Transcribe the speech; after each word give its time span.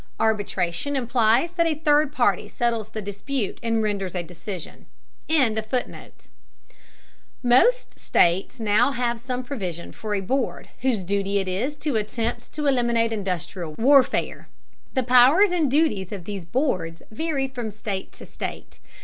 Arbitration 0.19 0.95
implies 0.95 1.51
that 1.51 1.67
a 1.67 1.75
third 1.75 2.11
party 2.11 2.49
settles 2.49 2.89
the 2.89 3.03
dispute 3.03 3.59
and 3.61 3.83
renders 3.83 4.15
a 4.15 4.23
decision.] 4.23 4.87
Most 7.43 7.99
states 7.99 8.59
now 8.59 8.93
have 8.93 9.19
some 9.19 9.43
provision 9.43 9.91
for 9.91 10.15
a 10.15 10.21
board 10.21 10.69
whose 10.79 11.03
duty 11.03 11.37
it 11.37 11.47
is 11.47 11.75
to 11.75 11.97
attempt 11.97 12.51
to 12.53 12.65
eliminate 12.65 13.13
industrial 13.13 13.75
warfare. 13.77 14.47
The 14.95 15.03
powers 15.03 15.51
and 15.51 15.69
duties 15.69 16.11
of 16.11 16.23
these 16.23 16.45
boards 16.45 17.03
vary 17.11 17.47
from 17.47 17.69
state 17.69 18.11
to 18.13 18.25
state. 18.25 18.79